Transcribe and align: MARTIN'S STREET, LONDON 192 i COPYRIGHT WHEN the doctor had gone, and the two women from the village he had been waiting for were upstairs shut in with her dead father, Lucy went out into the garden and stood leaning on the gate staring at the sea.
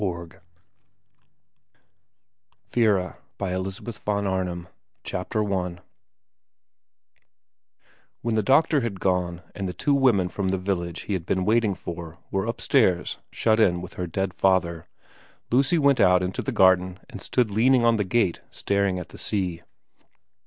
MARTIN'S 0.03 0.41
STREET, 2.69 2.87
LONDON 2.87 3.15
192 3.37 3.85
i 5.15 5.23
COPYRIGHT 5.29 5.79
WHEN 8.23 8.33
the 8.35 8.41
doctor 8.41 8.81
had 8.81 8.99
gone, 8.99 9.43
and 9.53 9.69
the 9.69 9.73
two 9.75 9.93
women 9.93 10.27
from 10.27 10.49
the 10.49 10.57
village 10.57 11.01
he 11.01 11.13
had 11.13 11.23
been 11.27 11.45
waiting 11.45 11.75
for 11.75 12.17
were 12.31 12.47
upstairs 12.47 13.19
shut 13.31 13.59
in 13.59 13.79
with 13.79 13.93
her 13.93 14.07
dead 14.07 14.33
father, 14.33 14.87
Lucy 15.51 15.77
went 15.77 15.99
out 15.99 16.23
into 16.23 16.41
the 16.41 16.51
garden 16.51 16.99
and 17.07 17.21
stood 17.21 17.51
leaning 17.51 17.85
on 17.85 17.97
the 17.97 18.03
gate 18.03 18.41
staring 18.49 18.97
at 18.97 19.09
the 19.09 19.19
sea. 19.19 19.61